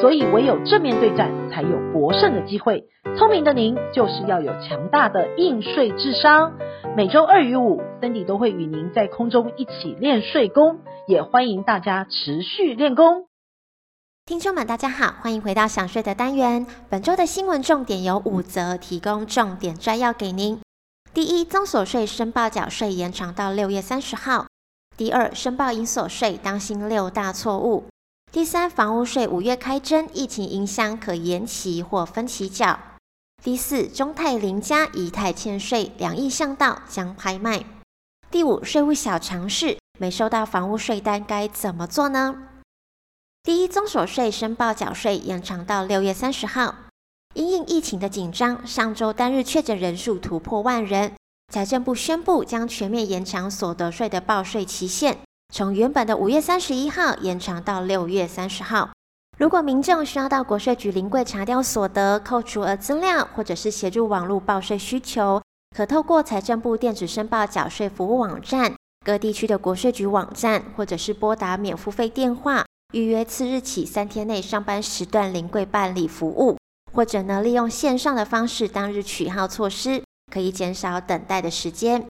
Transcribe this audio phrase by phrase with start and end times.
[0.00, 2.84] 所以唯有正面对战，才有博胜的机会。
[3.16, 6.52] 聪明的您就是要有强大的应税智商。
[6.96, 13.26] 每周二与五，Cindy 都会与您在空中一起练税功，也欢迎大家持续练功。
[14.26, 16.66] 听众们，大家好，欢迎回到想税的单元。
[16.90, 20.60] 本周的新闻重点有五则，提供重点摘要给您。
[21.14, 24.46] 第一，综所税申报缴税延长到六月三十号。
[24.96, 27.84] 第二，申报营所税当心六大错误。
[28.36, 32.78] 第三，房屋税五月开征，疫情影响可延期或分期缴。
[33.42, 37.64] 第四，中泰林家以太欠税两亿巷道将拍卖。
[38.30, 42.36] 第五，税务小常识，没收到房屋税单该怎么做呢？
[43.42, 46.74] 第一，综所税申报缴税延长到六月三十号。
[47.32, 51.14] 因应疫情的紧张，上周单日确诊人数突破万人，
[51.50, 55.20] 财政部宣布将全面延长所得税的报税期限，
[55.52, 58.90] 从原本的五月三十一号延长到六月三十号。
[59.38, 65.42] 如果民众需要到国税局临柜查调所得、扣除额资料，或者是协助网络报税需求，
[65.76, 68.74] 可透过财政部电子申报缴税服务网站、
[69.04, 76.56] 各地区的国税局网站，或者是拨打免付费电话，预约次日起三天内上班时段临柜办理服务，
[76.92, 80.02] 或者呢利用线上的方式当日取号措施，
[80.32, 82.06] 可以减少等待的时间。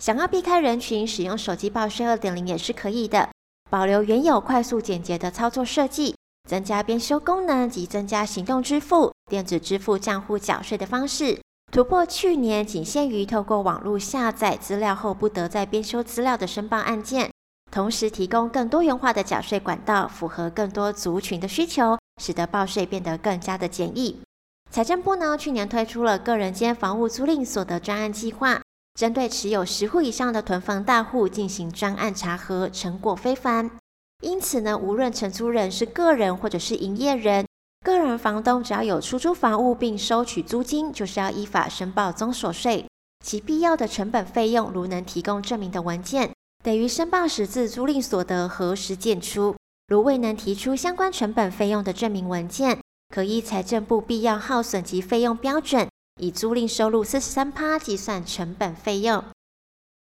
[0.00, 3.28] 想要避开人群，使用手机报税二点零也是可以的，
[3.68, 6.14] 保留原有快速简洁的操作设计。
[6.48, 11.38] 增加编修功能及增加行动支付、电子支付账户缴税的方式，
[11.70, 17.30] 突破去年仅限于透过网络下载资料后不得再编修资料的申报案件，
[17.70, 24.18] 同时提供更多元化的缴税管道，符合更多族群的需求，使得报税变得更加的简易。
[24.70, 28.62] 财政部呢，去年推出了个人间房屋租赁所得专案计划，
[29.00, 33.70] 针对持有十户以上的囤房大户进行专案查核，成果非凡。
[34.22, 37.46] 因此呢，无论承租人是个人或者是营业人，
[37.82, 42.84] 个人房东只要有出租房屋并收取租金，就是要依法申报综所税。
[43.24, 46.30] 其必要的成本费用，如能提供证明的文件，
[46.62, 49.56] 等于申报时自租赁所得核实检出。
[49.88, 52.78] 如未能提出相关成本费用的证明文件，
[53.08, 55.88] 可依财政部必要耗损及费用标准，
[56.20, 59.24] 以租赁收入四十三趴计算成本费用。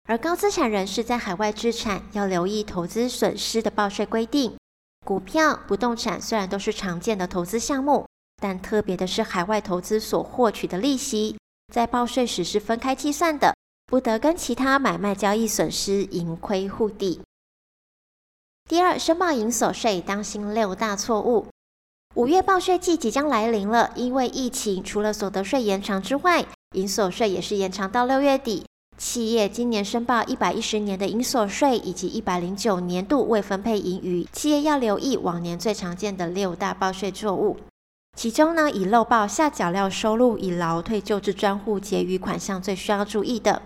[0.07, 4.55] 而高资产人士在海外资产要留意投资损失的报税规定。
[5.05, 8.05] 股票、不动产虽然都是常见的投资项目，
[8.41, 11.37] 但特别的是海外投资所获取的利息，
[11.73, 13.55] 在报税时是分开计算的，
[13.85, 17.21] 不得跟其他买卖交易损失盈亏互抵。
[18.67, 21.47] 第二，申报营所税当心六大错误。
[22.15, 26.43] 五月报税季即将来临了，因为疫情，除了所得税延长之外，
[26.73, 28.65] 营所税也是延长到六月底。
[28.97, 37.55] 企业今年申报一百一十年的营所税以及一百零九年度未分配盈余，企业要留意往年最常见的六大报税错误。
[38.17, 43.61] 其中呢，以漏报下缴料收入以劳退旧制专户结余款项最需要注意的，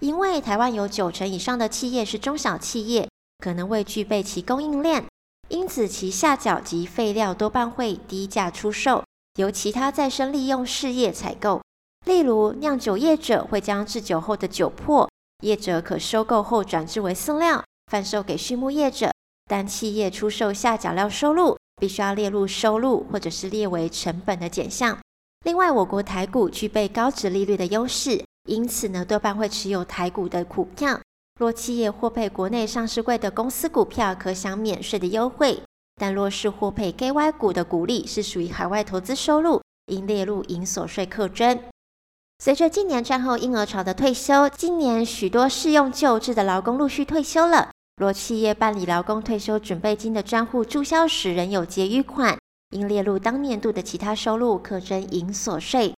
[0.00, 3.08] 因为台湾有九成以上的企业是中小企业，
[3.42, 5.04] 可能未具备其供应链，
[5.48, 9.04] 因此其下缴及废料多半会低价出售，
[9.38, 11.62] 由其他再生利用事业采购。
[12.04, 15.08] 例如，酿酒业者会将制酒后的酒粕，
[15.42, 19.10] 业者可收购后转制为饲料，贩售给畜牧业者。
[19.48, 24.98] 但企业出售下脚料收入，必须要列入收入，或者是列为成本的减项。
[25.44, 31.00] 另外，我国台股具备高殖利率的优势，因此呢，多半会持有台股的股票。
[31.38, 35.62] 若企业获配国内上市柜的公司股票，可享免税的优惠。
[35.96, 41.60] 但若是获配 KY 股的股利，是属于海外投资收入，应列入营所税课征。
[42.38, 47.70] 随着今年战后婴儿潮的退休，今年许多适用旧制的劳工陆续退休了。
[47.96, 52.38] 若企业办理劳工退休准备金的专户注销时仍有结余款，
[52.70, 55.94] 应列入当年度的其他收入课征营所税。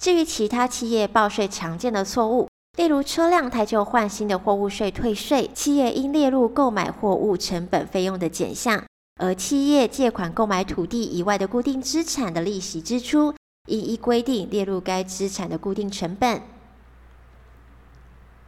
[0.00, 2.48] 至于其他企业报税常见的错误，
[2.78, 8.84] 例如车辆汰旧换新的货物税退税，企业应列入购买货物成本费用的减项；
[9.16, 13.34] 而企业借款购买土地以外的固定资产的利息支出，
[13.66, 16.40] 一一规定列入该资产的固定成本。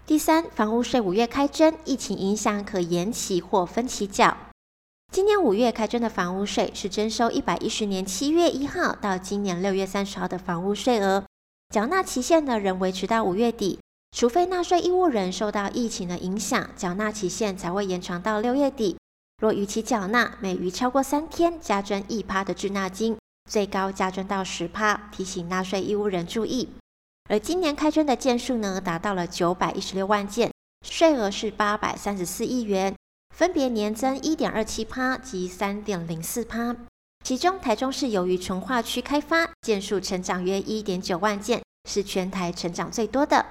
[0.07, 4.37] 第三，房屋税五月开征，疫情影响可延期或分期缴。
[5.13, 11.25] 今年五月开征的房屋税是征收一百一十年七月一号到今年六月三十号的房屋税额，
[11.71, 13.80] 缴纳期限呢仍维持到五月底，
[14.13, 18.97] 除非纳税义务人受到疫情的影响，缴纳期限才会延长到六月底。
[19.41, 23.17] 若逾期缴纳，每逾超过三天，加征一趴的滞纳金，
[23.49, 25.09] 最高加征到十趴。
[25.11, 26.69] 提醒纳税义务人注意。
[27.31, 30.51] 而今年开征的件数呢，达到了九百一十六万件，
[30.85, 32.95] 税额是八百三十四亿元，
[33.35, 36.77] 分别年增一点二七趴及三点零四趴。
[37.25, 43.47] 其中，台中市由于重划区开发，件数成长约一点九万件，是全台成长最多的。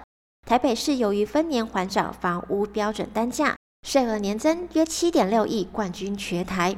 [0.50, 6.76] 台北市由于分年缓缴房屋标准单价，税额年增约七点六亿，冠军全台。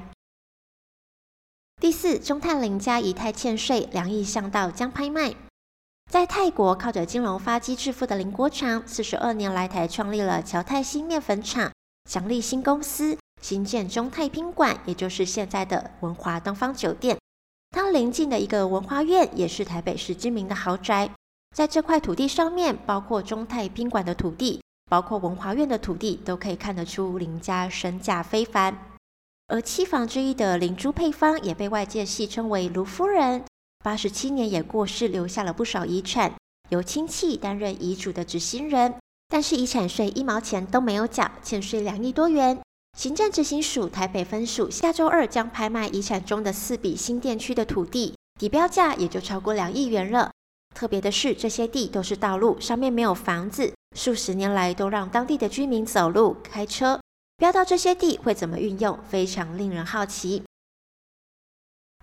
[1.80, 5.34] 第四，中泰林家以太欠税两亿巷道将拍卖。
[6.12, 11.72] 在泰国靠着金融发迹致富的林国强，四十二年来台创立了侨泰兴面粉厂、
[12.10, 17.18] 祥丽新公司，新建中泰宾馆，也就是现在的文华东方酒店。
[17.70, 21.10] 它邻近的一个文华苑，也是台北市知名的豪宅。
[21.56, 28.78] 在这块土地上面，包括中泰宾馆的土地，包括文华苑的土地，都可以看得出林家身价非凡。
[29.48, 33.44] 而七房之一的林朱配方，也被外界戏称为卢夫人。
[33.84, 36.34] 八十七年也过世，留下了不少遗产，
[36.70, 38.96] 由亲戚担任遗嘱的执行人，
[39.28, 42.58] 但是遗产税一毛钱都没有缴，欠税两亿多元。
[42.98, 50.32] 行政执行署台北分署下周二将拍卖遗产中的四笔新店区的土地，底标价也就超过两亿元了。
[50.74, 57.00] 特别的是，这些地都是道路，上面没有房子，数十年来都让当地的居民走路、开车。
[57.38, 60.44] 标到这些地会怎么运用，非常令人好奇。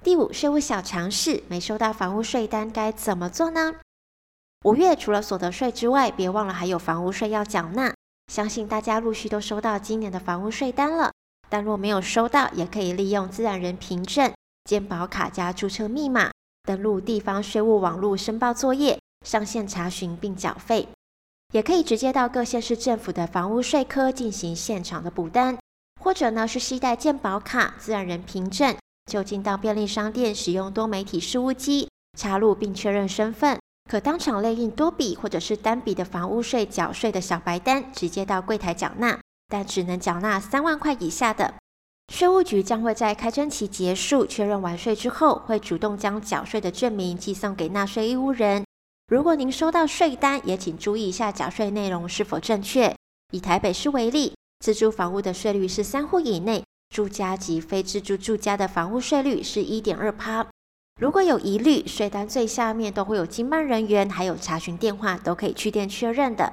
[0.03, 3.75] 第五，税务小常识，没收到房屋税单该怎么做呢？
[4.65, 7.95] 五月除了所得税之外，别忘了还有房屋税要缴纳。
[8.33, 11.13] 相信大家陆续都收到今年的房屋税单了，
[11.49, 14.33] 但若没有收到，也可以利用自然人凭证、
[14.65, 16.31] 健保卡加注册密码。
[16.65, 20.89] 登录地方税务网络申报作业，上线查询并缴费，
[21.53, 25.59] 也可以直接到各县市政府的房屋税科进行现场的补单，
[26.01, 28.77] 或者呢是携带健保卡、自然人凭证，
[29.11, 31.89] 就近到便利商店使用多媒体事务机
[32.19, 33.59] 插入并确认身份，
[33.91, 39.19] 可当场列印多笔或者是单笔的房屋税缴税的小白单，直接到柜台缴纳，
[39.49, 41.55] 但只能缴纳三万块以下的。
[42.13, 48.65] 税务局将会在开征期结束、确认完税之后，会主动将缴税的证明寄送给纳税义务人。
[49.09, 52.95] 如果您收到税单，也请注意一下缴税内容是否正确。
[53.33, 60.47] 以台北市为例，自住房屋的税率是三户以内，住家及非自住住家的房屋税率是一点二趴。
[61.01, 66.53] 如果有疑虑，税单最下面都会有经办人员，还有查询电话，都可以去电确认的。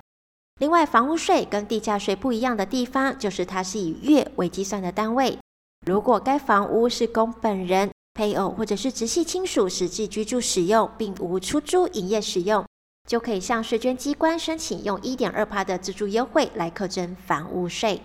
[0.59, 5.37] 另外，房屋税跟地价税不一样的地方，就是它是以月为计算的单位。
[5.85, 12.65] 如果该房屋是供本人、配偶或者是直系亲属实际居住使用，并无出租营业使用，
[13.07, 18.01] 就可以向税捐机关申请用一点二趴的自住优惠来课征房屋税。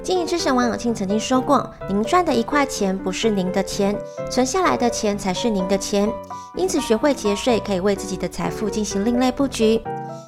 [0.00, 3.98] 经营之神王永庆曾经说过：“您赚的一块钱不是您的钱，
[4.30, 6.08] 存下来的钱才是您的钱。
[6.54, 9.82] 因此，学会节税可以为自己的财富进行另类布局。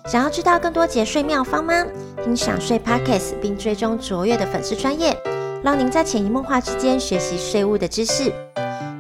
[0.07, 1.87] 想要知道更多节税妙方吗？
[2.25, 5.17] 听享税 Podcast 并追踪卓越的粉丝专业。”
[5.63, 8.33] 让您在潜移默化之间学习税务的知识。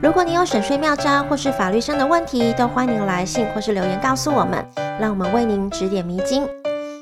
[0.02, 4.64] 如果你有省税妙招或是法律上的问题，都欢迎来信或是留言告诉我们，
[4.98, 6.46] 让我们为您指点迷津。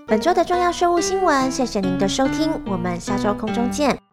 [0.06, 4.07] 本周的重要税务新闻，谢谢您的收听，我们下周空中见。